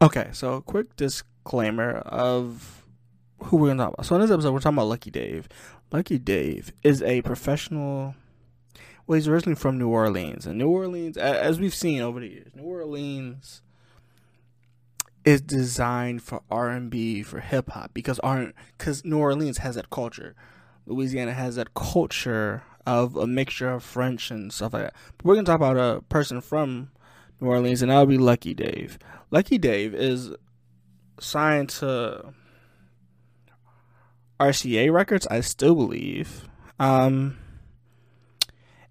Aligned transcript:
Okay, 0.00 0.28
so 0.32 0.60
quick 0.60 0.94
disclaimer 0.94 1.96
of 1.98 2.84
who 3.44 3.56
we're 3.56 3.68
gonna 3.68 3.82
talk 3.82 3.94
about. 3.94 4.06
So 4.06 4.14
in 4.14 4.20
this 4.20 4.30
episode, 4.30 4.52
we're 4.52 4.60
talking 4.60 4.78
about 4.78 4.86
Lucky 4.86 5.10
Dave. 5.10 5.48
Lucky 5.90 6.18
Dave 6.18 6.72
is 6.84 7.02
a 7.02 7.20
professional. 7.22 8.14
Well, 9.06 9.16
he's 9.16 9.26
originally 9.26 9.56
from 9.56 9.76
New 9.76 9.88
Orleans, 9.88 10.46
and 10.46 10.56
New 10.56 10.68
Orleans, 10.68 11.16
as 11.16 11.58
we've 11.58 11.74
seen 11.74 12.00
over 12.00 12.20
the 12.20 12.28
years, 12.28 12.52
New 12.54 12.62
Orleans 12.62 13.62
is 15.24 15.40
designed 15.40 16.22
for 16.22 16.42
R 16.48 16.68
and 16.68 16.90
B, 16.90 17.24
for 17.24 17.40
hip 17.40 17.70
hop, 17.70 17.92
because 17.92 18.20
R 18.20 18.52
because 18.76 19.04
New 19.04 19.18
Orleans 19.18 19.58
has 19.58 19.74
that 19.74 19.90
culture. 19.90 20.36
Louisiana 20.86 21.32
has 21.32 21.56
that 21.56 21.74
culture 21.74 22.62
of 22.86 23.16
a 23.16 23.26
mixture 23.26 23.68
of 23.68 23.82
French 23.82 24.30
and 24.30 24.52
stuff 24.52 24.72
like 24.72 24.82
that. 24.82 24.94
But 25.16 25.24
we're 25.26 25.34
gonna 25.34 25.44
talk 25.44 25.56
about 25.56 25.76
a 25.76 26.02
person 26.02 26.40
from 26.40 26.92
New 27.40 27.48
Orleans, 27.48 27.82
and 27.82 27.90
that'll 27.90 28.06
be 28.06 28.18
Lucky 28.18 28.54
Dave. 28.54 28.98
Lucky 29.30 29.58
Dave 29.58 29.94
is 29.94 30.30
signed 31.20 31.68
to 31.68 32.32
RCA 34.40 34.92
Records, 34.92 35.26
I 35.28 35.40
still 35.40 35.74
believe. 35.74 36.48
Um, 36.78 37.38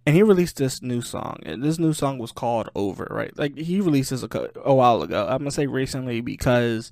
and 0.05 0.15
he 0.15 0.23
released 0.23 0.57
this 0.57 0.81
new 0.81 1.01
song, 1.01 1.39
and 1.43 1.63
this 1.63 1.79
new 1.79 1.93
song 1.93 2.17
was 2.17 2.31
called 2.31 2.69
"Over." 2.75 3.07
Right, 3.09 3.37
like 3.37 3.57
he 3.57 3.81
released 3.81 4.11
this 4.11 4.23
a, 4.23 4.49
a 4.63 4.73
while 4.73 5.01
ago. 5.01 5.27
I'm 5.29 5.39
gonna 5.39 5.51
say 5.51 5.67
recently 5.67 6.21
because 6.21 6.91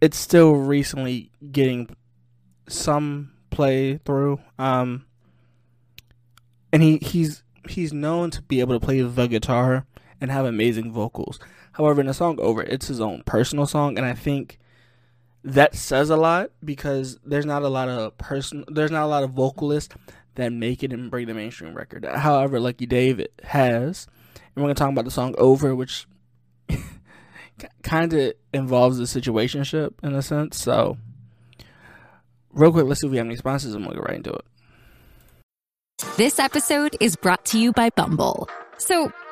it's 0.00 0.16
still 0.16 0.52
recently 0.54 1.30
getting 1.50 1.94
some 2.66 3.32
play 3.50 3.98
through. 3.98 4.40
Um, 4.58 5.06
and 6.72 6.82
he 6.82 6.98
he's 6.98 7.44
he's 7.68 7.92
known 7.92 8.30
to 8.30 8.42
be 8.42 8.60
able 8.60 8.78
to 8.78 8.84
play 8.84 9.00
the 9.02 9.26
guitar 9.26 9.86
and 10.22 10.30
have 10.30 10.46
amazing 10.46 10.92
vocals. 10.92 11.40
However, 11.72 12.00
in 12.00 12.06
the 12.06 12.14
song 12.14 12.38
"Over," 12.40 12.62
it's 12.62 12.86
his 12.86 13.00
own 13.00 13.22
personal 13.26 13.66
song, 13.66 13.98
and 13.98 14.06
I 14.06 14.14
think 14.14 14.58
that 15.44 15.74
says 15.74 16.08
a 16.10 16.16
lot 16.16 16.50
because 16.64 17.18
there's 17.26 17.44
not 17.44 17.62
a 17.62 17.68
lot 17.68 17.88
of 17.88 18.16
person, 18.16 18.64
there's 18.68 18.92
not 18.92 19.02
a 19.02 19.08
lot 19.08 19.24
of 19.24 19.32
vocalists 19.32 19.94
that 20.36 20.52
make 20.52 20.84
it 20.84 20.92
and 20.92 21.10
bring 21.10 21.26
the 21.26 21.34
mainstream 21.34 21.74
record. 21.74 22.04
However, 22.04 22.60
Lucky 22.60 22.86
David 22.86 23.30
has, 23.42 24.06
and 24.34 24.62
we're 24.62 24.62
gonna 24.62 24.74
talk 24.74 24.90
about 24.90 25.04
the 25.04 25.10
song 25.10 25.34
"Over," 25.38 25.74
which 25.74 26.06
kind 27.82 28.12
of 28.12 28.34
involves 28.54 28.98
the 28.98 29.04
situationship 29.04 29.94
in 30.04 30.14
a 30.14 30.22
sense. 30.22 30.56
So, 30.56 30.98
real 32.52 32.70
quick, 32.70 32.86
let's 32.86 33.00
see 33.00 33.08
if 33.08 33.10
we 33.10 33.16
have 33.16 33.26
any 33.26 33.36
sponsors, 33.36 33.74
and 33.74 33.84
we'll 33.84 33.96
get 33.96 34.04
right 34.04 34.16
into 34.16 34.32
it. 34.32 34.44
This 36.16 36.38
episode 36.38 36.96
is 37.00 37.16
brought 37.16 37.44
to 37.46 37.58
you 37.58 37.72
by 37.72 37.90
Bumble. 37.90 38.48
So, 38.78 39.12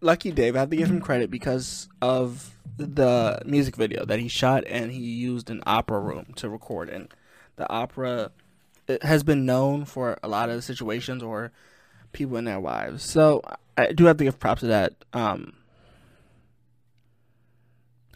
Lucky 0.00 0.30
Dave. 0.30 0.56
I 0.56 0.60
have 0.60 0.70
to 0.70 0.76
give 0.76 0.90
him 0.90 1.00
credit 1.00 1.30
because 1.30 1.88
of 2.02 2.56
the 2.76 3.40
music 3.44 3.76
video 3.76 4.04
that 4.04 4.18
he 4.18 4.28
shot, 4.28 4.64
and 4.66 4.92
he 4.92 5.00
used 5.00 5.50
an 5.50 5.62
opera 5.66 6.00
room 6.00 6.32
to 6.36 6.48
record. 6.48 6.88
And 6.88 7.08
the 7.56 7.70
opera 7.70 8.30
it 8.88 9.02
has 9.02 9.22
been 9.22 9.44
known 9.44 9.84
for 9.84 10.18
a 10.22 10.28
lot 10.28 10.48
of 10.48 10.64
situations 10.64 11.22
or 11.22 11.52
people 12.12 12.36
and 12.36 12.46
their 12.46 12.60
wives. 12.60 13.02
So 13.02 13.42
I 13.76 13.92
do 13.92 14.04
have 14.04 14.16
to 14.18 14.24
give 14.24 14.38
props 14.38 14.60
to 14.60 14.66
that. 14.68 14.94
Um, 15.12 15.54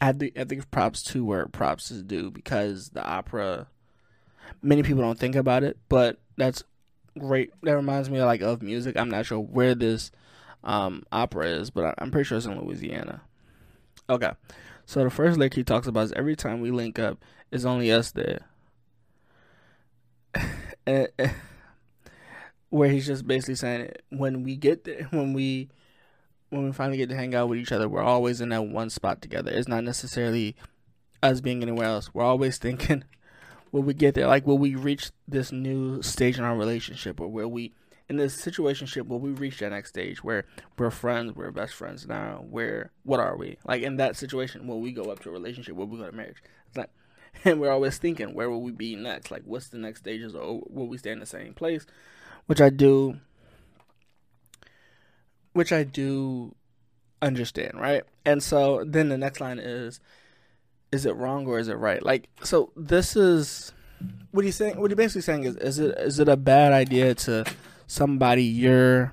I 0.00 0.06
have 0.06 0.19
to, 0.19 0.34
I 0.34 0.38
have 0.41 0.49
to 0.49 0.55
give 0.55 0.71
props 0.71 1.03
to 1.05 1.25
where 1.25 1.47
props 1.47 1.91
is 1.91 2.03
due 2.03 2.31
because 2.31 2.91
the 2.91 3.05
opera. 3.05 3.66
Many 4.62 4.82
people 4.82 5.03
don't 5.03 5.19
think 5.19 5.37
about 5.37 5.62
it, 5.62 5.78
but 5.88 6.19
that's 6.37 6.65
great. 7.19 7.53
That 7.62 7.76
reminds 7.76 8.10
me 8.10 8.19
of, 8.19 8.26
like 8.26 8.43
of 8.43 8.62
music. 8.62 8.97
I'm 8.97 9.10
not 9.10 9.26
sure 9.26 9.38
where 9.38 9.75
this 9.75 10.10
um, 10.65 11.04
opera 11.12 11.47
is, 11.47 11.71
but 11.71 11.94
I'm 11.98 12.10
pretty 12.10 12.26
sure 12.26 12.38
it's 12.38 12.47
in 12.47 12.60
Louisiana. 12.60 13.22
Okay, 14.09 14.31
so 14.87 15.04
the 15.04 15.10
first 15.10 15.38
lick 15.38 15.54
he 15.54 15.65
talks 15.65 15.87
about 15.87 16.04
is 16.04 16.12
every 16.12 16.37
time 16.37 16.60
we 16.60 16.71
link 16.71 16.98
up, 16.98 17.19
it's 17.50 17.65
only 17.65 17.93
us 17.93 18.12
there. 18.12 18.47
Where 22.70 22.88
he's 22.88 23.06
just 23.06 23.26
basically 23.26 23.56
saying 23.56 23.93
when 24.10 24.43
we 24.43 24.56
get 24.56 24.84
there, 24.84 25.09
when 25.10 25.32
we 25.32 25.69
when 26.50 26.65
we 26.65 26.72
finally 26.72 26.99
get 26.99 27.09
to 27.10 27.16
hang 27.16 27.34
out 27.34 27.49
with 27.49 27.59
each 27.59 27.72
other, 27.72 27.88
we're 27.88 28.03
always 28.03 28.41
in 28.41 28.49
that 28.50 28.66
one 28.66 28.91
spot 28.91 29.22
together. 29.22 29.50
It's 29.53 29.69
not 29.69 29.84
necessarily 29.84 30.56
us 31.22 31.41
being 31.41 31.62
anywhere 31.62 31.87
else. 31.87 32.12
We're 32.12 32.25
always 32.25 32.59
thinking 32.59 33.04
will 33.72 33.82
we 33.82 33.94
get 33.94 34.15
there? 34.15 34.26
Like, 34.26 34.47
will 34.47 34.59
we 34.59 34.75
reach 34.75 35.10
this 35.28 35.53
new 35.53 36.03
stage 36.03 36.38
in 36.38 36.44
our 36.44 36.56
relationship, 36.56 37.20
or 37.20 37.28
will 37.28 37.50
we, 37.50 37.72
in 38.10 38.16
this 38.16 38.37
situationship, 38.37 39.06
will 39.06 39.21
we 39.21 39.31
reach 39.31 39.60
that 39.60 39.71
next 39.71 39.91
stage 39.91 40.25
where 40.25 40.44
we're 40.76 40.91
friends, 40.91 41.32
we're 41.37 41.53
best 41.53 41.75
friends 41.75 42.09
now? 42.09 42.44
Where, 42.50 42.91
what 43.04 43.21
are 43.21 43.37
we? 43.37 43.56
Like 43.65 43.82
in 43.82 43.98
that 43.98 44.16
situation, 44.16 44.66
will 44.66 44.81
we 44.81 44.91
go 44.91 45.04
up 45.04 45.21
to 45.21 45.28
a 45.28 45.32
relationship? 45.32 45.76
Will 45.76 45.87
we 45.87 45.97
go 45.97 46.06
to 46.06 46.12
marriage? 46.12 46.43
It's 46.66 46.76
like, 46.76 46.91
and 47.44 47.60
we're 47.60 47.70
always 47.70 47.99
thinking, 47.99 48.34
where 48.34 48.50
will 48.50 48.62
we 48.62 48.72
be 48.72 48.97
next? 48.97 49.31
Like, 49.31 49.43
what's 49.44 49.69
the 49.69 49.78
next 49.78 50.00
stages, 50.00 50.34
or 50.34 50.60
will 50.69 50.88
we 50.88 50.99
stay 50.99 51.12
in 51.12 51.20
the 51.20 51.26
same 51.26 51.54
place? 51.54 51.87
Which 52.47 52.60
I 52.60 52.69
do, 52.69 53.19
which 55.53 55.70
I 55.70 55.84
do 55.84 56.56
understand, 57.22 57.81
right? 57.81 58.03
And 58.25 58.43
so 58.43 58.82
then 58.84 59.09
the 59.09 59.19
next 59.19 59.41
line 59.41 59.60
is 59.60 60.00
is 60.91 61.06
it 61.06 61.15
wrong 61.15 61.47
or 61.47 61.60
is 61.60 61.69
it 61.69 61.75
right? 61.75 62.03
Like, 62.03 62.28
so 62.43 62.72
this 62.75 63.15
is 63.15 63.72
what 64.32 64.44
he's 64.44 64.56
saying. 64.56 64.81
What 64.81 64.91
he's 64.91 64.97
basically 64.97 65.22
saying 65.22 65.44
is, 65.44 65.54
is 65.59 65.78
it 65.78 65.97
is 65.97 66.19
it 66.19 66.28
a 66.28 66.37
bad 66.37 66.72
idea 66.72 67.15
to 67.15 67.44
somebody 67.91 68.45
you're 68.45 69.12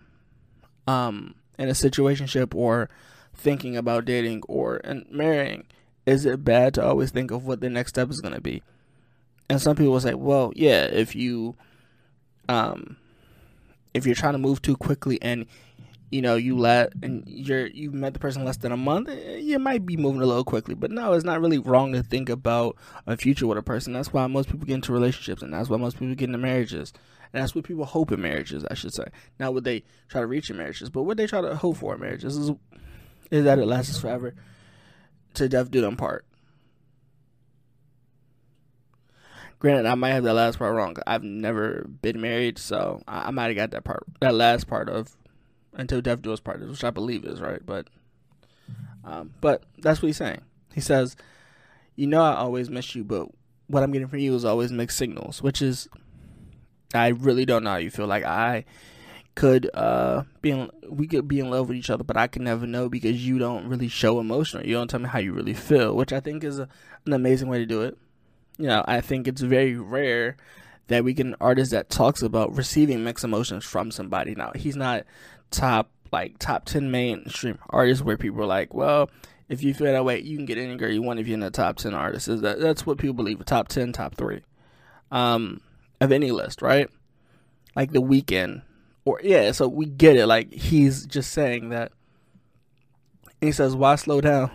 um 0.85 1.33
in 1.57 1.67
a 1.67 1.73
situationship 1.73 2.53
or 2.53 2.89
thinking 3.33 3.75
about 3.75 4.05
dating 4.05 4.43
or 4.47 4.79
and 4.83 5.05
marrying? 5.09 5.65
Is 6.05 6.25
it 6.25 6.45
bad 6.45 6.75
to 6.75 6.85
always 6.85 7.11
think 7.11 7.31
of 7.31 7.45
what 7.45 7.59
the 7.59 7.69
next 7.69 7.89
step 7.89 8.09
is 8.09 8.21
going 8.21 8.35
to 8.35 8.41
be? 8.41 8.61
And 9.49 9.61
some 9.61 9.75
people 9.75 9.99
say, 9.99 10.13
well, 10.13 10.53
yeah, 10.55 10.83
if 10.83 11.15
you 11.15 11.55
um 12.47 12.97
if 13.93 14.05
you're 14.05 14.15
trying 14.15 14.33
to 14.33 14.39
move 14.39 14.61
too 14.61 14.77
quickly 14.77 15.19
and 15.21 15.47
you 16.09 16.21
know 16.21 16.35
you 16.35 16.57
let 16.57 16.93
and 17.01 17.23
you're 17.27 17.67
you've 17.67 17.93
met 17.93 18.13
the 18.13 18.19
person 18.19 18.45
less 18.45 18.57
than 18.57 18.71
a 18.71 18.77
month 18.77 19.09
eh, 19.09 19.37
you 19.37 19.59
might 19.59 19.85
be 19.85 19.97
moving 19.97 20.21
a 20.21 20.25
little 20.25 20.43
quickly. 20.43 20.73
But 20.75 20.91
no 20.91 21.13
it's 21.13 21.25
not 21.25 21.41
really 21.41 21.57
wrong 21.57 21.91
to 21.93 22.03
think 22.03 22.29
about 22.29 22.77
a 23.05 23.17
future 23.17 23.47
with 23.47 23.57
a 23.57 23.63
person. 23.63 23.93
That's 23.93 24.13
why 24.13 24.25
most 24.27 24.49
people 24.49 24.65
get 24.65 24.75
into 24.75 24.93
relationships 24.93 25.41
and 25.41 25.53
that's 25.53 25.69
why 25.69 25.77
most 25.77 25.99
people 25.99 26.15
get 26.15 26.29
into 26.29 26.37
marriages. 26.37 26.93
And 27.33 27.43
that's 27.43 27.53
what 27.53 27.65
people 27.65 27.83
hope 27.83 28.11
in 28.11 28.21
marriages 28.21 28.65
i 28.71 28.73
should 28.73 28.93
say. 28.93 29.05
Not 29.39 29.53
what 29.53 29.65
they 29.65 29.83
try 30.07 30.21
to 30.21 30.27
reach 30.27 30.49
in 30.49 30.57
marriages 30.57 30.89
but 30.89 31.03
what 31.03 31.17
they 31.17 31.27
try 31.27 31.41
to 31.41 31.55
hope 31.55 31.77
for 31.77 31.95
in 31.95 31.99
marriages 32.01 32.37
is 32.37 32.51
is 33.29 33.43
that 33.43 33.59
it 33.59 33.65
lasts 33.65 33.99
forever 33.99 34.33
to 35.33 35.49
death 35.49 35.69
do 35.69 35.81
them 35.81 35.97
part. 35.97 36.25
Granted 39.59 39.87
i 39.87 39.95
might 39.95 40.11
have 40.11 40.23
that 40.23 40.35
last 40.35 40.57
part 40.57 40.73
wrong. 40.73 40.95
I've 41.05 41.23
never 41.23 41.85
been 42.01 42.21
married 42.21 42.57
so 42.59 43.01
i, 43.09 43.27
I 43.27 43.31
might 43.31 43.47
have 43.47 43.55
got 43.57 43.71
that 43.71 43.83
part 43.83 44.03
that 44.21 44.33
last 44.33 44.67
part 44.67 44.87
of 44.87 45.16
until 45.77 46.01
death 46.01 46.21
do 46.21 46.33
us 46.33 46.39
part, 46.39 46.59
which 46.59 46.83
I 46.83 46.89
believe 46.89 47.23
is 47.23 47.39
right. 47.39 47.61
But, 47.65 47.87
um, 49.05 49.33
but 49.39 49.63
that's 49.77 50.01
what 50.01 50.07
he's 50.07 50.17
saying. 50.17 50.41
He 50.73 50.81
says, 50.81 51.15
"You 51.95 52.07
know, 52.07 52.21
I 52.21 52.35
always 52.35 52.69
miss 52.69 52.95
you, 52.95 53.03
but 53.03 53.29
what 53.67 53.83
I'm 53.83 53.91
getting 53.91 54.07
from 54.07 54.19
you 54.19 54.35
is 54.35 54.43
always 54.43 54.71
mixed 54.71 54.97
signals, 54.97 55.41
which 55.41 55.61
is, 55.61 55.87
I 56.93 57.09
really 57.09 57.45
don't 57.45 57.63
know 57.63 57.71
how 57.71 57.77
you 57.77 57.91
feel. 57.91 58.07
Like 58.07 58.23
I 58.23 58.65
could 59.35 59.69
uh 59.75 60.23
be 60.41 60.49
in, 60.49 60.69
we 60.89 61.05
could 61.05 61.27
be 61.27 61.39
in 61.39 61.51
love 61.51 61.67
with 61.67 61.77
each 61.77 61.91
other, 61.91 62.03
but 62.03 62.17
I 62.17 62.27
can 62.27 62.43
never 62.43 62.65
know 62.65 62.89
because 62.89 63.25
you 63.25 63.37
don't 63.37 63.67
really 63.67 63.87
show 63.87 64.19
emotion. 64.19 64.65
you 64.65 64.73
don't 64.73 64.89
tell 64.89 64.99
me 64.99 65.07
how 65.07 65.19
you 65.19 65.31
really 65.31 65.53
feel, 65.53 65.95
which 65.95 66.11
I 66.11 66.19
think 66.19 66.43
is 66.43 66.59
a, 66.59 66.67
an 67.05 67.13
amazing 67.13 67.47
way 67.47 67.59
to 67.59 67.65
do 67.65 67.83
it. 67.83 67.97
You 68.57 68.67
know, 68.67 68.83
I 68.87 69.01
think 69.01 69.27
it's 69.27 69.41
very 69.41 69.75
rare." 69.75 70.37
That 70.87 71.03
we 71.03 71.13
get 71.13 71.25
an 71.25 71.35
artist 71.41 71.71
that 71.71 71.89
talks 71.89 72.21
about 72.21 72.55
receiving 72.55 73.03
mixed 73.03 73.25
emotions 73.25 73.65
from 73.65 73.91
somebody. 73.91 74.35
Now 74.35 74.51
he's 74.55 74.75
not 74.75 75.03
top 75.51 75.89
like 76.11 76.39
top 76.39 76.65
10 76.65 76.89
mainstream 76.89 77.59
artists 77.69 78.03
where 78.03 78.17
people 78.17 78.41
are 78.41 78.47
like, 78.47 78.73
well, 78.73 79.09
if 79.49 79.61
you 79.61 79.73
feel 79.73 79.91
that 79.91 80.05
way, 80.05 80.21
you 80.21 80.37
can 80.37 80.45
get 80.45 80.57
any 80.57 80.75
girl 80.77 80.91
you 80.91 81.01
want 81.01 81.19
if 81.19 81.27
you're 81.27 81.33
in 81.33 81.41
the 81.41 81.51
top 81.51 81.77
10 81.77 81.93
artists. 81.93 82.27
That 82.27 82.59
that's 82.59 82.85
what 82.85 82.97
people 82.97 83.13
believe, 83.13 83.43
top 83.45 83.67
10, 83.67 83.93
top 83.93 84.15
3. 84.15 84.41
Um 85.11 85.61
of 85.99 86.11
any 86.11 86.31
list, 86.31 86.61
right? 86.61 86.89
Like 87.75 87.91
the 87.91 88.01
Weeknd 88.01 88.61
or 89.03 89.19
yeah, 89.23 89.51
so 89.51 89.67
we 89.67 89.85
get 89.85 90.15
it 90.15 90.27
like 90.27 90.53
he's 90.53 91.05
just 91.05 91.31
saying 91.31 91.69
that 91.69 91.91
he 93.39 93.51
says, 93.51 93.75
"Why 93.75 93.95
slow 93.95 94.19
down? 94.21 94.51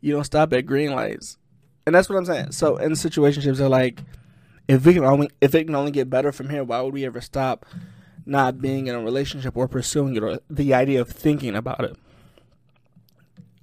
you 0.00 0.12
don't 0.12 0.24
stop 0.24 0.52
at 0.52 0.66
green 0.66 0.92
lights, 0.92 1.38
and 1.86 1.94
that's 1.94 2.08
what 2.08 2.16
I'm 2.16 2.24
saying. 2.24 2.52
So 2.52 2.76
in 2.76 2.92
situationships, 2.92 3.56
they're 3.56 3.68
like, 3.68 4.00
if 4.68 4.84
we 4.84 4.94
can 4.94 5.04
only 5.04 5.30
if 5.40 5.54
it 5.54 5.64
can 5.64 5.74
only 5.74 5.92
get 5.92 6.10
better 6.10 6.32
from 6.32 6.50
here, 6.50 6.64
why 6.64 6.80
would 6.80 6.94
we 6.94 7.04
ever 7.04 7.20
stop 7.20 7.64
not 8.24 8.60
being 8.60 8.86
in 8.88 8.94
a 8.94 9.00
relationship 9.00 9.56
or 9.56 9.68
pursuing 9.68 10.16
it 10.16 10.22
or 10.22 10.40
the 10.50 10.74
idea 10.74 11.00
of 11.00 11.08
thinking 11.08 11.54
about 11.54 11.84
it? 11.84 11.96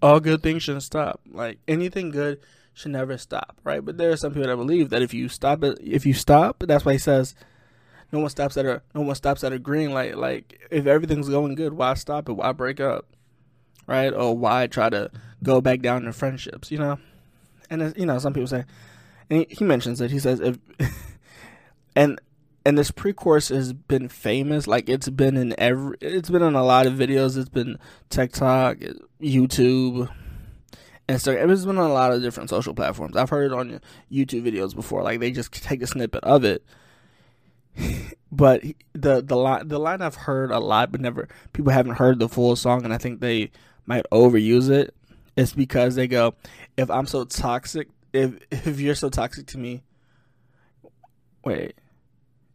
All 0.02 0.20
good 0.20 0.44
things 0.44 0.64
shouldn't 0.64 0.84
stop. 0.84 1.22
Like 1.30 1.60
anything 1.68 2.12
good 2.12 2.40
should 2.74 2.92
never 2.92 3.18
stop, 3.18 3.60
right? 3.64 3.84
But 3.84 3.98
there 3.98 4.12
are 4.12 4.18
some 4.18 4.34
people 4.34 4.48
that 4.48 4.56
believe 4.56 4.90
that 4.90 5.02
if 5.02 5.14
you 5.14 5.30
stop 5.30 5.64
it, 5.64 5.78
if 5.82 6.06
you 6.06 6.14
stop, 6.14 6.64
that's 6.66 6.86
why 6.86 6.94
he 6.94 6.98
says 6.98 7.36
no 8.12 8.20
one 8.20 8.30
stops 8.30 8.58
at 8.58 8.66
a 8.66 8.82
no 8.94 9.02
one 9.02 9.16
stops 9.16 9.44
at 9.44 9.54
a 9.54 9.60
green 9.60 9.92
light. 9.92 10.18
Like 10.18 10.68
if 10.72 10.86
everything's 10.86 11.30
going 11.30 11.56
good, 11.56 11.74
why 11.74 11.96
stop 11.96 12.30
it? 12.30 12.34
Why 12.34 12.52
break 12.52 12.80
up, 12.80 13.08
right? 13.88 14.14
Or 14.14 14.38
why 14.38 14.68
try 14.68 14.90
to 14.90 15.12
go 15.42 15.62
back 15.62 15.82
down 15.82 16.04
to 16.04 16.14
friendships? 16.14 16.72
You 16.72 16.78
know, 16.78 17.00
and 17.70 17.94
you 17.98 18.06
know 18.06 18.20
some 18.20 18.34
people 18.34 18.48
say, 18.48 18.66
and 19.34 19.46
he, 19.50 19.64
mentions 19.64 20.02
it. 20.02 20.12
He 20.12 20.20
says 20.20 20.40
if 20.40 20.60
and 21.96 22.20
and 22.66 22.78
this 22.78 22.92
pre-chorus 22.92 23.50
has 23.50 23.74
been 23.74 24.08
famous. 24.08 24.68
Like 24.68 24.88
it's 24.88 25.10
been 25.10 25.36
in 25.36 25.56
every, 25.58 25.98
it's 26.02 26.30
been 26.30 26.42
in 26.42 26.56
a 26.56 26.64
lot 26.64 26.86
of 26.86 26.94
videos. 26.94 27.38
It's 27.38 27.50
been 27.50 27.78
TikTok, 28.10 28.78
YouTube, 29.22 30.10
Instagram. 31.10 31.52
It's 31.52 31.66
been 31.66 31.78
on 31.78 31.90
a 31.90 31.94
lot 31.94 32.14
of 32.14 32.22
different 32.22 32.50
social 32.50 32.74
platforms. 32.74 33.18
I've 33.18 33.30
heard 33.30 33.52
it 33.52 33.56
on 33.56 33.82
YouTube 34.12 34.44
videos 34.44 34.76
before. 34.76 35.04
Like 35.04 35.20
they 35.20 35.32
just 35.32 35.52
take 35.52 35.82
a 35.82 35.88
snippet 35.88 36.24
of 36.24 36.44
it. 36.46 36.64
but 38.32 38.64
the 38.94 39.22
the 39.22 39.36
line 39.36 39.68
the 39.68 39.80
line 39.80 40.02
I've 40.02 40.16
heard 40.16 40.52
a 40.52 40.60
lot, 40.60 40.92
but 40.92 41.02
never 41.02 41.28
people 41.54 41.72
haven't 41.72 41.96
heard 41.96 42.20
the 42.20 42.30
full 42.30 42.56
song, 42.56 42.86
and 42.86 42.94
I 42.94 42.98
think 42.98 43.20
they 43.20 43.52
might 43.86 44.06
overuse 44.12 44.70
it. 44.70 44.94
It's 45.36 45.54
because 45.54 45.96
they 45.96 46.08
go, 46.08 46.36
"If 46.78 46.92
I'm 46.92 47.08
so 47.08 47.26
toxic, 47.26 47.90
if 48.14 48.38
if 48.52 48.80
you're 48.80 48.96
so 48.96 49.10
toxic 49.10 49.48
to 49.48 49.58
me, 49.58 49.84
wait, 51.44 51.76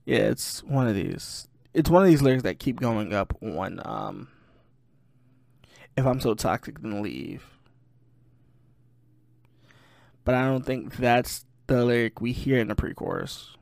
yeah, 0.06 0.18
it's 0.18 0.62
one 0.62 0.88
of 0.88 0.94
these. 0.94 1.48
It's 1.74 1.90
one 1.90 2.02
of 2.02 2.08
these 2.08 2.22
lyrics 2.22 2.44
that 2.44 2.58
keep 2.58 2.80
going 2.80 3.12
up 3.12 3.36
on 3.42 3.80
um. 3.84 4.28
If 5.96 6.06
I'm 6.06 6.20
so 6.20 6.34
toxic, 6.34 6.80
then 6.80 7.02
leave 7.02 7.44
but 10.28 10.34
I 10.34 10.44
don't 10.44 10.62
think 10.62 10.94
that's 10.98 11.46
the 11.68 11.86
lyric 11.86 12.20
we 12.20 12.32
hear 12.32 12.58
in 12.58 12.68
the 12.68 12.74
pre-chorus. 12.74 13.56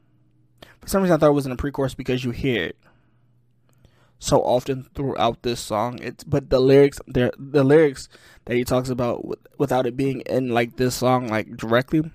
For 0.81 0.89
some 0.89 1.01
reason, 1.01 1.15
I 1.15 1.19
thought 1.19 1.29
it 1.29 1.35
was 1.35 1.47
in 1.47 1.51
the 1.51 1.57
pre-chorus 1.57 1.95
because 1.95 2.25
you 2.25 2.33
hear 2.33 2.65
it 2.65 2.77
so 4.19 4.41
often 4.43 4.85
throughout 4.95 5.43
this 5.43 5.61
song. 5.61 5.99
It's 6.01 6.25
but 6.25 6.51
the 6.51 6.61
lyrics, 6.61 7.01
the 7.07 7.33
the 7.39 7.65
lyrics 7.65 8.09
that 8.45 8.57
he 8.57 8.65
talks 8.65 8.89
about 8.89 9.25
without 9.59 9.87
it 9.87 9.97
being 9.97 10.21
in 10.23 10.49
like 10.49 10.77
this 10.77 10.95
song 10.95 11.29
like 11.29 11.57
directly, 11.57 12.01
and 12.01 12.13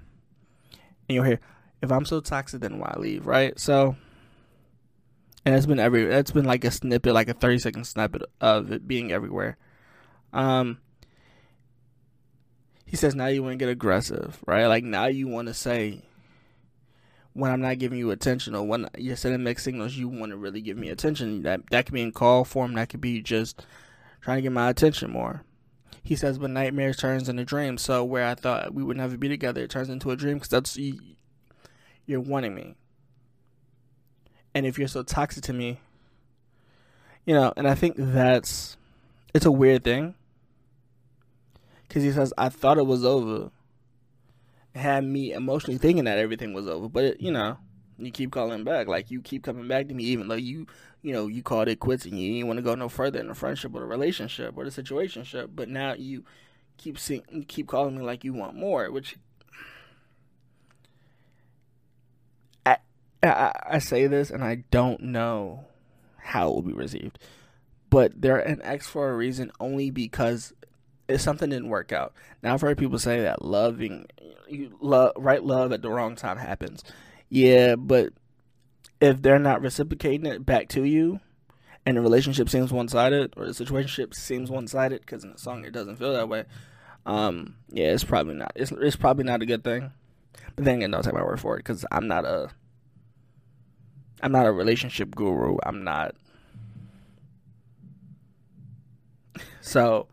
you'll 1.08 1.26
hear, 1.26 1.40
"If 1.82 1.92
I'm 1.92 2.06
so 2.06 2.20
toxic, 2.20 2.62
then 2.62 2.80
why 2.80 2.94
leave?" 2.98 3.26
Right? 3.26 3.60
So, 3.60 3.96
and 5.46 5.56
it's 5.56 5.66
been 5.66 5.80
every, 5.80 6.04
it's 6.04 6.32
been 6.32 6.46
like 6.46 6.64
a 6.64 6.72
snippet, 6.72 7.14
like 7.14 7.30
a 7.30 7.34
thirty 7.34 7.60
second 7.60 7.86
snippet 7.86 8.24
of 8.40 8.72
it 8.72 8.88
being 8.88 9.12
everywhere. 9.12 9.58
Um, 10.34 10.80
he 12.86 12.98
says 12.98 13.16
now 13.16 13.28
you 13.28 13.44
want 13.44 13.54
to 13.54 13.58
get 13.58 13.70
aggressive, 13.70 14.40
right? 14.46 14.66
Like 14.66 14.84
now 14.84 15.06
you 15.06 15.28
want 15.28 15.48
to 15.48 15.54
say 15.54 16.02
when 17.34 17.52
I'm 17.52 17.62
not 17.62 17.80
giving 17.80 17.98
you 17.98 18.12
attention 18.12 18.56
or 18.56 18.66
when 18.66 18.90
you're 18.98 19.16
sending 19.16 19.44
mixed 19.44 19.64
signals, 19.64 19.96
you 19.96 20.08
want 20.08 20.32
to 20.32 20.38
really 20.38 20.62
give 20.62 20.78
me 20.78 20.90
attention. 20.90 21.44
That 21.44 21.62
that 21.72 21.86
could 21.86 21.94
be 21.94 22.02
in 22.02 22.12
call 22.12 22.44
form. 22.44 22.74
That 22.74 22.90
could 22.90 23.02
be 23.02 23.22
just 23.22 23.66
trying 24.22 24.38
to 24.38 24.42
get 24.42 24.52
my 24.52 24.70
attention 24.70 25.12
more. 25.12 25.44
He 26.04 26.16
says, 26.16 26.40
but 26.40 26.50
nightmares 26.50 26.98
turns 26.98 27.30
into 27.30 27.46
dreams. 27.46 27.82
So 27.82 28.04
where 28.04 28.26
I 28.26 28.36
thought 28.36 28.74
we 28.74 28.84
would 28.84 28.98
never 28.98 29.18
be 29.18 29.30
together, 29.30 29.62
it 29.62 29.70
turns 29.70 29.90
into 29.90 30.12
a 30.12 30.16
dream 30.16 30.36
because 30.36 30.50
that's 30.50 30.78
you're 32.06 32.20
wanting 32.20 32.56
me. 32.56 32.76
And 34.54 34.66
if 34.66 34.78
you're 34.78 34.88
so 34.88 35.04
toxic 35.04 35.44
to 35.46 35.54
me, 35.54 35.80
you 37.26 37.34
know, 37.34 37.54
and 37.56 37.68
I 37.68 37.76
think 37.76 37.96
that's 37.98 38.78
it's 39.34 39.46
a 39.46 39.52
weird 39.52 39.84
thing 39.84 40.16
because 41.88 42.04
he 42.04 42.12
says 42.12 42.34
I 42.38 42.50
thought 42.50 42.78
it 42.78 42.86
was 42.86 43.06
over. 43.06 43.52
Had 44.74 45.04
me 45.04 45.34
emotionally 45.34 45.78
thinking 45.78 46.06
that 46.06 46.18
everything 46.18 46.54
was 46.54 46.68
over, 46.68 46.88
but 46.88 47.20
you 47.22 47.32
know, 47.32 47.58
you 47.98 48.12
keep 48.12 48.32
calling 48.32 48.64
back. 48.64 48.88
Like 48.88 49.12
you 49.12 49.22
keep 49.22 49.44
coming 49.44 49.68
back 49.68 49.88
to 49.88 49.94
me, 49.94 50.06
even 50.06 50.28
though 50.28 50.36
you, 50.36 50.68
you 51.02 51.14
know, 51.14 51.28
you 51.28 51.44
called 51.44 51.68
it 51.68 51.80
quits 51.80 52.06
and 52.06 52.20
you 52.20 52.34
didn't 52.34 52.48
want 52.48 52.58
to 52.58 52.64
go 52.64 52.76
no 52.76 52.90
further 52.90 53.20
in 53.20 53.30
a 53.30 53.36
friendship 53.36 53.76
or 53.76 53.84
a 53.84 53.88
relationship 53.88 54.54
or 54.58 54.64
the 54.64 54.72
situationship. 54.84 55.50
But 55.56 55.70
now 55.70 55.94
you 55.94 56.24
keep 56.78 56.98
seeing, 56.98 57.46
keep 57.48 57.68
calling 57.68 57.98
me 57.98 58.04
like 58.04 58.24
you 58.24 58.34
want 58.34 58.56
more, 58.56 58.90
which 58.92 59.18
I, 62.66 62.78
I, 63.24 63.52
I 63.72 63.80
say 63.80 64.08
this 64.08 64.30
and 64.30 64.44
I 64.44 64.64
don't 64.72 65.02
know 65.04 65.66
how 66.18 66.50
it 66.50 66.56
will 66.56 66.62
be 66.62 66.74
received, 66.74 67.20
but 67.90 68.22
they're 68.22 68.40
an 68.40 68.62
ex 68.64 68.88
for 68.88 69.10
a 69.10 69.16
reason 69.16 69.52
only 69.60 69.92
because 69.92 70.54
if 71.12 71.22
something 71.22 71.50
didn't 71.50 71.70
work 71.70 71.92
out. 71.92 72.14
Now 72.42 72.54
I've 72.54 72.62
heard 72.62 72.78
people 72.78 73.00
say 73.00 73.22
that 73.22 73.44
loving 73.44 74.06
you 74.48 74.78
love 74.82 75.14
right 75.18 75.44
love 75.44 75.72
at 75.72 75.82
the 75.82 75.90
wrong 75.90 76.16
time 76.16 76.38
happens. 76.38 76.84
Yeah, 77.30 77.76
but 77.76 78.14
if 79.00 79.22
they're 79.22 79.40
not 79.40 79.62
reciprocating 79.62 80.26
it 80.26 80.46
back 80.46 80.68
to 80.70 80.84
you 80.84 81.20
and 81.86 81.98
the 81.98 82.02
relationship 82.02 82.50
seems 82.50 82.72
one 82.72 82.88
sided 82.88 83.34
or 83.38 83.46
the 83.46 83.54
situation 83.54 84.12
seems 84.14 84.52
one 84.52 84.68
sided 84.68 85.02
because 85.02 85.24
in 85.24 85.32
the 85.32 85.38
song 85.38 85.66
it 85.66 85.72
doesn't 85.72 85.98
feel 85.98 86.14
that 86.14 86.30
way, 86.30 86.46
um, 87.06 87.56
yeah, 87.70 87.88
it's 87.88 88.04
probably 88.04 88.36
not. 88.36 88.52
It's 88.56 88.72
it's 88.72 88.96
probably 88.96 89.24
not 89.24 89.42
a 89.42 89.46
good 89.46 89.64
thing. 89.64 89.92
But 90.56 90.66
then 90.66 90.78
again, 90.78 90.92
don't 90.92 91.04
take 91.04 91.14
my 91.14 91.24
word 91.24 91.40
for 91.40 91.56
it 91.56 91.60
because 91.60 91.86
I'm 91.92 92.08
not 92.08 92.26
a 92.26 92.50
I'm 94.22 94.32
not 94.32 94.46
a 94.46 94.52
relationship 94.52 95.16
guru. 95.16 95.58
I'm 95.64 95.84
not. 95.84 96.16
So 99.62 100.08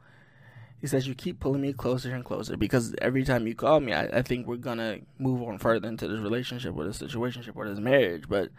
he 0.80 0.86
says, 0.86 1.06
You 1.06 1.14
keep 1.14 1.40
pulling 1.40 1.60
me 1.60 1.72
closer 1.72 2.14
and 2.14 2.24
closer 2.24 2.56
because 2.56 2.94
every 3.00 3.24
time 3.24 3.46
you 3.46 3.54
call 3.54 3.80
me, 3.80 3.92
I, 3.92 4.04
I 4.06 4.22
think 4.22 4.46
we're 4.46 4.56
going 4.56 4.78
to 4.78 5.00
move 5.18 5.42
on 5.42 5.58
further 5.58 5.88
into 5.88 6.06
this 6.06 6.20
relationship 6.20 6.76
or 6.76 6.84
this 6.84 6.98
situation 6.98 7.44
or 7.54 7.68
this 7.68 7.80
marriage. 7.80 8.28
But, 8.28 8.50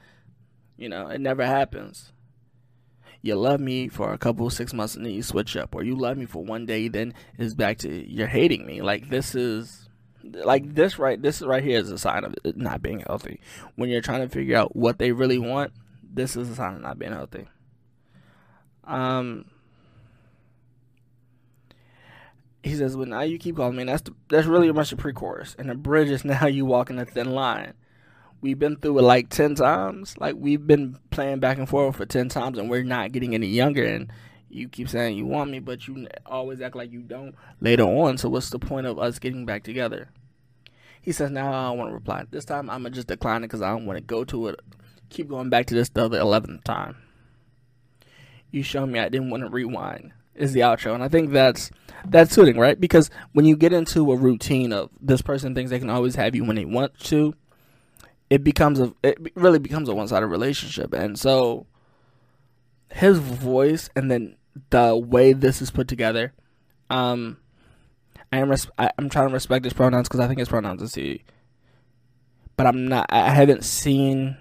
you 0.77 0.89
know, 0.89 1.07
it 1.07 1.21
never 1.21 1.45
happens. 1.45 2.11
You 3.21 3.35
love 3.35 3.59
me 3.59 3.89
for 3.89 4.13
a 4.13 4.17
couple 4.17 4.49
six 4.49 4.73
months 4.73 4.95
and 4.95 5.05
then 5.05 5.13
you 5.13 5.23
switch 5.23 5.57
up, 5.57 5.75
or 5.75 5.83
you 5.83 5.95
love 5.95 6.17
me 6.17 6.25
for 6.25 6.43
one 6.43 6.65
day, 6.65 6.87
then 6.87 7.13
it's 7.37 7.53
back 7.53 7.79
to 7.79 8.09
you're 8.09 8.27
hating 8.27 8.65
me. 8.65 8.81
Like, 8.81 9.09
this 9.09 9.35
is 9.35 9.89
like 10.23 10.75
this 10.75 10.99
right 10.99 11.21
this 11.21 11.41
right 11.41 11.63
here 11.63 11.79
is 11.79 11.91
a 11.91 11.97
sign 11.97 12.23
of 12.23 12.35
not 12.55 12.81
being 12.81 12.99
healthy 13.07 13.39
when 13.75 13.89
you're 13.89 14.01
trying 14.01 14.21
to 14.21 14.29
figure 14.29 14.57
out 14.57 14.75
what 14.75 14.99
they 14.99 15.11
really 15.11 15.39
want 15.39 15.71
this 16.03 16.35
is 16.35 16.49
a 16.49 16.55
sign 16.55 16.75
of 16.75 16.81
not 16.81 16.99
being 16.99 17.11
healthy 17.11 17.47
um 18.83 19.45
he 22.69 22.75
says, 22.75 22.95
"Well, 22.95 23.07
now 23.07 23.21
you 23.21 23.37
keep 23.37 23.55
calling 23.55 23.75
me. 23.75 23.81
And 23.81 23.89
that's 23.89 24.03
the, 24.03 24.13
that's 24.29 24.47
really 24.47 24.71
much 24.71 24.91
a 24.91 24.95
pre-chorus, 24.95 25.55
and 25.57 25.69
the 25.69 25.75
bridge 25.75 26.09
is 26.09 26.23
now 26.25 26.45
you 26.45 26.65
walking 26.65 26.99
a 26.99 27.05
thin 27.05 27.31
line. 27.31 27.73
We've 28.41 28.59
been 28.59 28.77
through 28.77 28.99
it 28.99 29.03
like 29.03 29.29
ten 29.29 29.55
times. 29.55 30.15
Like 30.17 30.35
we've 30.37 30.65
been 30.65 30.97
playing 31.09 31.39
back 31.39 31.57
and 31.57 31.67
forth 31.67 31.97
for 31.97 32.05
ten 32.05 32.29
times, 32.29 32.57
and 32.57 32.69
we're 32.69 32.83
not 32.83 33.11
getting 33.11 33.33
any 33.33 33.47
younger. 33.47 33.83
And 33.83 34.11
you 34.49 34.69
keep 34.69 34.87
saying 34.87 35.17
you 35.17 35.25
want 35.25 35.51
me, 35.51 35.59
but 35.59 35.87
you 35.87 36.07
always 36.25 36.61
act 36.61 36.75
like 36.75 36.91
you 36.91 37.01
don't 37.01 37.35
later 37.59 37.83
on. 37.83 38.17
So 38.17 38.29
what's 38.29 38.49
the 38.49 38.59
point 38.59 38.87
of 38.87 38.99
us 38.99 39.19
getting 39.19 39.45
back 39.45 39.63
together?" 39.63 40.09
He 41.01 41.11
says, 41.11 41.31
"Now 41.31 41.49
I 41.49 41.69
don't 41.69 41.77
want 41.79 41.89
to 41.89 41.95
reply. 41.95 42.25
This 42.29 42.45
time 42.45 42.69
I'm 42.69 42.83
gonna 42.83 42.91
just 42.91 43.07
decline 43.07 43.43
it 43.43 43.47
because 43.47 43.61
I 43.61 43.69
don't 43.69 43.85
want 43.85 43.97
to 43.97 44.03
go 44.03 44.23
to 44.25 44.47
it. 44.49 44.59
Keep 45.09 45.29
going 45.29 45.49
back 45.49 45.65
to 45.67 45.75
this 45.75 45.89
the 45.89 46.05
eleventh 46.05 46.63
time. 46.63 46.97
You 48.51 48.63
showed 48.63 48.87
me 48.87 48.99
I 48.99 49.09
didn't 49.09 49.31
want 49.31 49.43
to 49.43 49.49
rewind." 49.49 50.13
Is 50.39 50.53
the 50.53 50.61
outro, 50.61 50.93
and 50.93 51.03
I 51.03 51.07
think 51.07 51.31
that's 51.31 51.71
that's 52.05 52.33
suiting, 52.33 52.57
right? 52.57 52.79
Because 52.79 53.09
when 53.33 53.45
you 53.45 53.55
get 53.55 53.73
into 53.73 54.11
a 54.11 54.15
routine 54.15 54.71
of 54.71 54.89
this 55.01 55.21
person 55.21 55.53
thinks 55.53 55.69
they 55.69 55.79
can 55.79 55.89
always 55.89 56.15
have 56.15 56.35
you 56.35 56.45
when 56.45 56.55
they 56.55 56.65
want 56.65 56.97
to, 57.01 57.33
it 58.29 58.43
becomes 58.43 58.79
a 58.79 58.93
it 59.03 59.17
really 59.35 59.59
becomes 59.59 59.89
a 59.89 59.95
one 59.95 60.07
sided 60.07 60.27
relationship, 60.27 60.93
and 60.93 61.19
so 61.19 61.67
his 62.91 63.19
voice 63.19 63.89
and 63.95 64.09
then 64.09 64.35
the 64.71 64.95
way 64.95 65.33
this 65.33 65.61
is 65.61 65.71
put 65.71 65.87
together, 65.87 66.33
um, 66.89 67.37
I 68.31 68.37
am 68.37 68.49
res- 68.49 68.69
I, 68.77 68.91
am 68.97 69.09
trying 69.09 69.27
to 69.27 69.33
respect 69.33 69.65
his 69.65 69.73
pronouns 69.73 70.07
because 70.07 70.19
I 70.19 70.27
think 70.27 70.39
his 70.39 70.49
pronouns 70.49 70.81
is 70.81 70.95
he, 70.95 71.23
but 72.57 72.65
I'm 72.65 72.87
not. 72.87 73.07
I 73.09 73.29
haven't 73.29 73.63
seen 73.63 74.37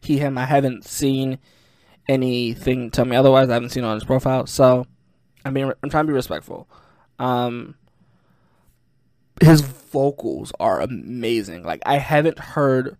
he 0.00 0.18
him. 0.18 0.38
I 0.38 0.44
haven't 0.44 0.84
seen 0.84 1.38
anything 2.08 2.90
tell 2.90 3.04
me 3.04 3.16
otherwise. 3.16 3.50
I 3.50 3.54
haven't 3.54 3.70
seen 3.70 3.84
on 3.84 3.94
his 3.94 4.04
profile, 4.04 4.46
so 4.46 4.86
I 5.48 5.50
mean, 5.50 5.72
I'm 5.82 5.90
trying 5.90 6.04
to 6.04 6.08
be 6.08 6.14
respectful. 6.14 6.68
Um, 7.18 7.74
his 9.40 9.62
vocals 9.62 10.52
are 10.60 10.80
amazing. 10.80 11.62
Like 11.62 11.82
I 11.86 11.96
haven't 11.98 12.38
heard. 12.38 12.96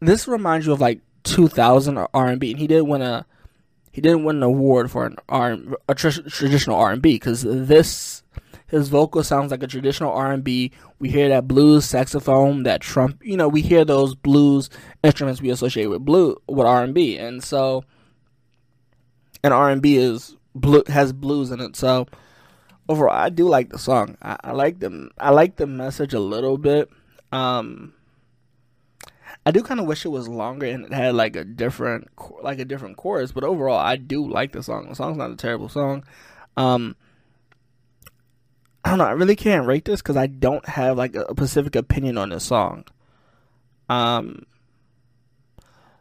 This 0.00 0.26
reminds 0.26 0.66
you 0.66 0.72
of 0.72 0.80
like 0.80 1.00
2000 1.22 1.96
R 1.96 2.26
and 2.26 2.42
he 2.42 2.66
did 2.66 2.82
win 2.82 3.00
a 3.00 3.24
he 3.92 4.00
didn't 4.00 4.24
win 4.24 4.36
an 4.36 4.42
award 4.42 4.90
for 4.90 5.06
an 5.06 5.16
R 5.28 5.56
a 5.88 5.94
tr- 5.94 6.08
traditional 6.28 6.76
R 6.76 6.92
and 6.92 7.00
B 7.02 7.14
because 7.14 7.42
this 7.42 8.22
his 8.66 8.88
vocal 8.88 9.22
sounds 9.22 9.50
like 9.50 9.62
a 9.62 9.66
traditional 9.66 10.12
R&B. 10.14 10.72
We 10.98 11.10
hear 11.10 11.28
that 11.28 11.46
blues 11.46 11.84
saxophone, 11.84 12.62
that 12.62 12.80
trump, 12.80 13.20
you 13.22 13.36
know, 13.36 13.46
we 13.46 13.60
hear 13.60 13.84
those 13.84 14.14
blues 14.14 14.70
instruments 15.02 15.42
we 15.42 15.50
associate 15.50 15.88
with 15.88 16.06
blue 16.06 16.40
with 16.48 16.66
R&B. 16.66 17.18
And 17.18 17.44
so 17.44 17.84
and 19.44 19.52
R&B 19.52 19.98
is 19.98 20.36
blue 20.54 20.82
has 20.88 21.12
blues 21.12 21.50
in 21.50 21.60
it. 21.60 21.76
So 21.76 22.06
overall, 22.88 23.14
I 23.14 23.28
do 23.28 23.48
like 23.48 23.70
the 23.70 23.78
song. 23.78 24.16
I, 24.22 24.36
I 24.42 24.52
like 24.52 24.80
the 24.80 25.10
I 25.18 25.30
like 25.30 25.56
the 25.56 25.66
message 25.66 26.14
a 26.14 26.20
little 26.20 26.58
bit. 26.58 26.90
Um 27.30 27.94
I 29.44 29.50
do 29.50 29.62
kind 29.62 29.80
of 29.80 29.86
wish 29.86 30.04
it 30.04 30.10
was 30.10 30.28
longer 30.28 30.66
and 30.66 30.84
it 30.84 30.92
had 30.92 31.14
like 31.14 31.34
a 31.36 31.44
different 31.44 32.08
like 32.42 32.58
a 32.58 32.64
different 32.64 32.96
chorus, 32.96 33.32
but 33.32 33.44
overall 33.44 33.78
I 33.78 33.96
do 33.96 34.28
like 34.28 34.52
the 34.52 34.62
song. 34.62 34.88
The 34.88 34.94
song's 34.94 35.16
not 35.16 35.30
a 35.30 35.36
terrible 35.36 35.68
song. 35.68 36.04
Um 36.56 36.96
I 38.84 38.90
don't 38.90 38.98
know. 38.98 39.04
I 39.04 39.12
really 39.12 39.36
can't 39.36 39.66
rate 39.66 39.84
this 39.84 40.02
because 40.02 40.16
I 40.16 40.26
don't 40.26 40.66
have 40.68 40.96
like 40.96 41.14
a 41.14 41.30
specific 41.30 41.76
opinion 41.76 42.18
on 42.18 42.30
this 42.30 42.44
song. 42.44 42.84
Um, 43.88 44.44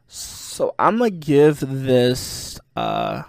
so 0.07 0.73
I'm 0.79 0.97
gonna 0.97 1.11
give 1.11 1.59
this. 1.59 2.59
Uh, 2.75 3.23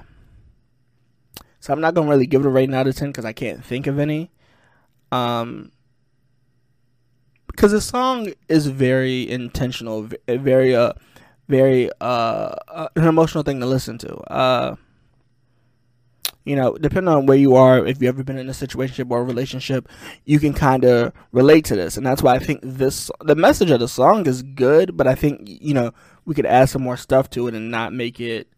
so 1.63 1.73
I'm 1.73 1.81
not 1.81 1.95
gonna 1.95 2.11
really 2.11 2.27
give 2.27 2.41
it 2.41 2.47
a 2.49 2.51
rating 2.51 2.75
out 2.75 2.89
of 2.89 2.97
ten 2.97 3.11
because 3.11 3.25
I 3.25 3.33
can't 3.33 3.65
think 3.65 3.87
of 3.87 4.01
any. 4.01 4.33
Um, 5.13 5.71
because 7.47 7.71
the 7.71 7.81
song 7.81 8.33
is 8.49 8.67
very 8.67 9.31
intentional, 9.31 10.09
very 10.27 10.75
uh, 10.75 10.95
very 11.49 11.89
uh, 12.01 12.57
uh, 12.67 12.89
an 12.97 13.05
emotional 13.05 13.45
thing 13.45 13.61
to 13.61 13.67
listen 13.67 13.97
to. 13.99 14.17
Uh 14.17 14.75
you 16.45 16.57
know, 16.57 16.75
depending 16.75 17.15
on 17.15 17.27
where 17.27 17.39
you 17.39 17.55
are, 17.55 17.87
if 17.87 18.03
you've 18.03 18.09
ever 18.09 18.25
been 18.25 18.39
in 18.39 18.49
a 18.49 18.55
situation 18.55 19.07
or 19.09 19.21
a 19.21 19.23
relationship, 19.23 19.89
you 20.25 20.41
can 20.41 20.53
kind 20.53 20.85
of 20.85 21.13
relate 21.31 21.65
to 21.67 21.77
this. 21.77 21.97
And 21.97 22.05
that's 22.05 22.21
why 22.21 22.35
I 22.35 22.41
think 22.41 22.59
this, 22.65 23.13
the 23.21 23.37
message 23.37 23.71
of 23.71 23.79
the 23.79 23.87
song 23.87 24.27
is 24.27 24.43
good, 24.43 24.97
but 24.97 25.07
I 25.07 25.15
think, 25.15 25.43
you 25.45 25.73
know, 25.73 25.93
we 26.25 26.35
could 26.35 26.47
add 26.47 26.69
some 26.69 26.83
more 26.83 26.97
stuff 26.97 27.31
to 27.31 27.47
it 27.47 27.55
and 27.55 27.71
not 27.71 27.93
make 27.93 28.19
it, 28.19 28.49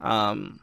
um, 0.00 0.58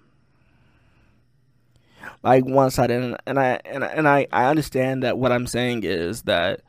like 2.24 2.46
one 2.46 2.72
sided. 2.72 3.02
And, 3.02 3.18
and 3.26 3.40
I, 3.40 3.60
and, 3.66 3.84
and 3.84 4.08
I, 4.08 4.28
I 4.32 4.46
understand 4.46 5.04
that 5.04 5.18
what 5.18 5.32
I'm 5.32 5.48
saying 5.48 5.84
is 5.84 6.24
that 6.24 6.62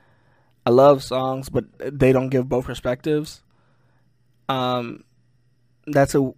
I 0.65 0.71
love 0.71 1.03
songs, 1.03 1.49
but 1.49 1.65
they 1.79 2.13
don't 2.13 2.29
give 2.29 2.49
both 2.49 2.67
perspectives. 2.67 3.43
Um, 4.49 5.05
that's 5.87 6.15
a 6.15 6.33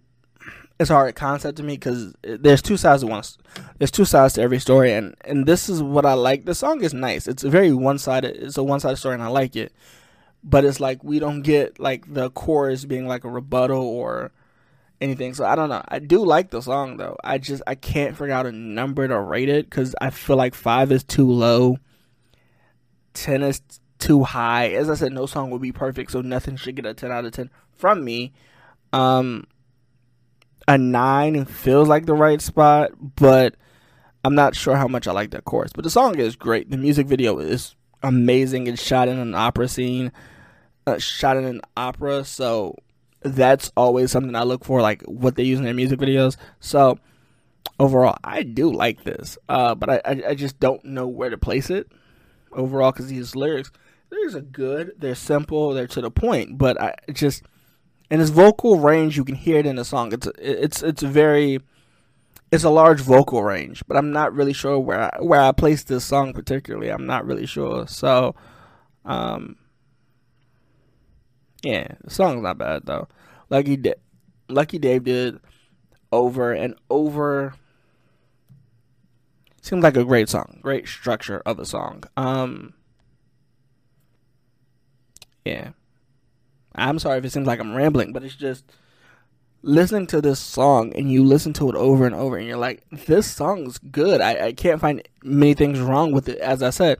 it's 0.79 0.89
a 0.89 0.93
hard 0.93 1.15
concept 1.15 1.57
to 1.57 1.63
me 1.63 1.75
because 1.75 2.13
there's 2.21 2.61
two 2.61 2.75
sides 2.75 3.01
to 3.01 3.07
one. 3.07 3.23
There's 3.77 3.91
two 3.91 4.03
sides 4.03 4.33
to 4.33 4.41
every 4.41 4.59
story, 4.59 4.91
and 4.91 5.15
and 5.23 5.45
this 5.45 5.69
is 5.69 5.81
what 5.81 6.05
I 6.05 6.13
like. 6.13 6.45
The 6.45 6.55
song 6.55 6.83
is 6.83 6.93
nice. 6.93 7.27
It's 7.27 7.43
a 7.43 7.49
very 7.49 7.71
one 7.71 7.97
sided. 7.97 8.35
It's 8.35 8.57
a 8.57 8.63
one 8.63 8.79
sided 8.79 8.97
story, 8.97 9.13
and 9.13 9.23
I 9.23 9.27
like 9.27 9.55
it. 9.55 9.73
But 10.43 10.65
it's 10.65 10.79
like 10.79 11.03
we 11.03 11.19
don't 11.19 11.41
get 11.41 11.79
like 11.79 12.13
the 12.13 12.29
chorus 12.31 12.85
being 12.85 13.07
like 13.07 13.23
a 13.23 13.29
rebuttal 13.29 13.83
or 13.83 14.31
anything. 15.01 15.33
So 15.33 15.45
I 15.45 15.55
don't 15.55 15.69
know. 15.69 15.83
I 15.87 15.99
do 15.99 16.23
like 16.23 16.49
the 16.49 16.61
song 16.61 16.97
though. 16.97 17.17
I 17.23 17.37
just 17.37 17.61
I 17.67 17.75
can't 17.75 18.17
figure 18.17 18.33
out 18.33 18.45
a 18.45 18.51
number 18.51 19.07
to 19.07 19.19
rate 19.19 19.49
it 19.49 19.69
because 19.69 19.95
I 19.99 20.09
feel 20.09 20.35
like 20.35 20.55
five 20.55 20.91
is 20.91 21.03
too 21.03 21.29
low. 21.29 21.77
Ten 23.13 23.43
is 23.43 23.61
too 23.99 24.23
high. 24.23 24.69
As 24.69 24.89
I 24.89 24.95
said, 24.95 25.13
no 25.13 25.25
song 25.25 25.49
would 25.51 25.61
be 25.61 25.71
perfect, 25.71 26.11
so 26.11 26.21
nothing 26.21 26.57
should 26.57 26.75
get 26.75 26.85
a 26.85 26.93
ten 26.93 27.11
out 27.11 27.25
of 27.25 27.31
ten 27.31 27.49
from 27.71 28.03
me. 28.03 28.33
Um, 28.93 29.47
a 30.67 30.77
nine 30.77 31.45
feels 31.45 31.87
like 31.87 32.05
the 32.05 32.13
right 32.13 32.41
spot, 32.41 32.91
but 33.15 33.55
I'm 34.23 34.35
not 34.35 34.55
sure 34.55 34.75
how 34.75 34.87
much 34.87 35.07
I 35.07 35.11
like 35.11 35.31
that 35.31 35.45
chorus. 35.45 35.71
But 35.73 35.83
the 35.83 35.89
song 35.89 36.17
is 36.17 36.35
great. 36.35 36.71
The 36.71 36.77
music 36.77 37.07
video 37.07 37.37
is 37.39 37.75
amazing. 38.01 38.67
It's 38.67 38.81
shot 38.81 39.07
in 39.07 39.19
an 39.19 39.35
opera 39.35 39.67
scene, 39.67 40.11
uh, 40.87 40.97
shot 40.97 41.37
in 41.37 41.45
an 41.45 41.61
opera, 41.77 42.23
so 42.25 42.75
that's 43.25 43.71
always 43.75 44.11
something 44.11 44.35
I 44.35 44.43
look 44.43 44.63
for, 44.63 44.81
like 44.81 45.01
what 45.03 45.35
they 45.35 45.43
use 45.43 45.59
in 45.59 45.65
their 45.65 45.73
music 45.73 45.99
videos. 45.99 46.37
So 46.59 46.99
overall, 47.79 48.17
I 48.23 48.43
do 48.43 48.71
like 48.71 49.03
this, 49.03 49.37
uh, 49.49 49.75
but 49.75 49.89
I, 49.89 50.01
I, 50.05 50.23
I 50.29 50.35
just 50.35 50.59
don't 50.59 50.83
know 50.85 51.07
where 51.07 51.29
to 51.29 51.37
place 51.37 51.69
it 51.69 51.91
overall 52.51 52.91
because 52.91 53.07
these 53.07 53.35
lyrics 53.35 53.71
lyrics 54.11 54.35
are 54.35 54.41
good. 54.41 54.93
They're 54.97 55.15
simple. 55.15 55.73
They're 55.73 55.87
to 55.87 56.01
the 56.01 56.11
point, 56.11 56.57
but 56.57 56.79
I 56.79 56.95
just 57.11 57.43
and 58.09 58.21
his 58.21 58.29
vocal 58.29 58.79
range 58.79 59.17
you 59.17 59.25
can 59.25 59.35
hear 59.35 59.57
it 59.57 59.65
in 59.65 59.75
the 59.75 59.85
song 59.85 60.13
it's 60.13 60.27
it's 60.37 60.83
it's 60.83 61.01
very 61.01 61.59
it's 62.51 62.63
a 62.63 62.69
large 62.69 63.01
vocal 63.01 63.43
range 63.43 63.83
but 63.87 63.97
i'm 63.97 64.11
not 64.11 64.33
really 64.33 64.53
sure 64.53 64.79
where 64.79 65.13
I, 65.15 65.21
where 65.21 65.41
i 65.41 65.51
place 65.51 65.83
this 65.83 66.05
song 66.05 66.33
particularly 66.33 66.89
i'm 66.89 67.05
not 67.05 67.25
really 67.25 67.45
sure 67.45 67.87
so 67.87 68.35
um 69.03 69.57
yeah 71.65 71.87
the 72.03 72.09
song's 72.09 72.43
not 72.43 72.57
bad 72.57 72.85
though. 72.85 73.07
Lucky 73.49 73.75
did 73.75 73.95
lucky 74.47 74.77
dave 74.77 75.03
did 75.03 75.39
over 76.11 76.53
and 76.53 76.75
over. 76.89 77.55
Seems 79.61 79.83
like 79.83 79.97
a 79.97 80.05
great 80.05 80.29
song 80.29 80.59
great 80.61 80.87
structure 80.87 81.41
of 81.45 81.59
a 81.59 81.65
song. 81.65 82.03
Um 82.15 82.73
yeah. 85.43 85.69
I'm 86.73 86.99
sorry 86.99 87.19
if 87.19 87.25
it 87.25 87.31
seems 87.31 87.47
like 87.47 87.59
I'm 87.59 87.75
rambling, 87.75 88.11
but 88.13 88.23
it's 88.23 88.35
just 88.35 88.65
listening 89.61 90.05
to 90.07 90.21
this 90.21 90.39
song 90.39 90.93
and 90.93 91.11
you 91.11 91.23
listen 91.23 91.51
to 91.53 91.69
it 91.69 91.75
over 91.75 92.05
and 92.05 92.13
over 92.13 92.37
and 92.37 92.47
you're 92.47 92.57
like, 92.57 92.83
this 92.91 93.31
song's 93.31 93.77
good. 93.77 94.21
I, 94.21 94.47
I 94.47 94.53
can't 94.53 94.81
find 94.81 95.01
many 95.23 95.55
things 95.55 95.79
wrong 95.79 96.11
with 96.11 96.29
it, 96.29 96.37
as 96.37 96.61
I 96.61 96.69
said, 96.69 96.99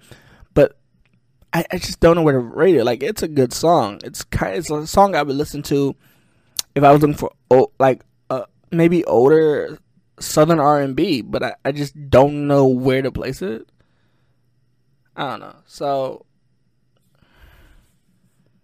I, 1.56 1.64
I 1.72 1.78
just 1.78 2.02
don't 2.02 2.18
know 2.18 2.22
where 2.22 2.34
to 2.34 2.40
rate 2.40 2.76
it. 2.76 2.84
Like, 2.84 3.02
it's 3.02 3.24
a 3.24 3.30
good 3.30 3.54
song. 3.54 4.02
It's 4.04 4.26
kind, 4.26 4.58
it's 4.58 4.70
a 4.70 4.86
song 4.86 5.16
I 5.16 5.24
would 5.24 5.38
listen 5.38 5.64
to 5.64 5.96
if 6.76 6.84
I 6.84 6.92
was 6.92 7.02
looking 7.02 7.16
for 7.16 7.32
oh, 7.50 7.72
like 7.80 8.02
uh, 8.30 8.44
maybe 8.72 9.06
older 9.06 9.80
Southern 10.20 10.60
R 10.60 10.82
and 10.82 10.98
B, 10.98 11.22
but 11.22 11.44
I, 11.44 11.56
I 11.64 11.72
just 11.72 12.10
don't 12.10 12.48
know 12.48 12.68
where 12.68 13.02
to 13.02 13.10
place 13.10 13.42
it. 13.42 13.70
I 15.16 15.30
don't 15.30 15.40
know. 15.40 15.56
So 15.66 16.26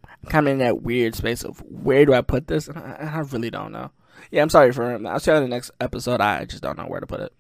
I'm 0.04 0.30
kind 0.30 0.48
of 0.48 0.52
in 0.52 0.60
that 0.60 0.82
weird 0.82 1.16
space 1.16 1.46
of 1.46 1.62
where 1.62 2.06
do 2.06 2.14
I 2.14 2.20
put 2.20 2.48
this? 2.48 2.68
And 2.68 2.78
I, 2.78 3.10
I 3.14 3.20
really 3.20 3.50
don't 3.50 3.72
know. 3.72 3.92
Yeah, 4.32 4.42
I'm 4.42 4.50
sorry 4.50 4.74
for. 4.74 5.08
I'll 5.08 5.20
see 5.22 5.32
you 5.32 5.38
in 5.38 5.44
the 5.44 5.50
next 5.50 5.72
episode. 5.80 6.20
I 6.20 6.44
just 6.44 6.62
don't 6.62 6.78
know 6.78 6.88
where 6.88 7.00
to 7.00 7.08
put 7.08 7.22
it. 7.22 7.34